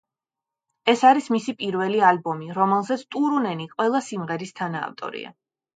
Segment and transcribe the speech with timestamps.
[0.93, 5.29] ეს არის მისი პირველი ალბომი, რომელზეც ტურუნენი ყველა სიმღერის თანაავტორი.